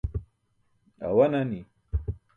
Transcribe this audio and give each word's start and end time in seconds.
Awa 1.07 1.25
nani. 1.31 1.59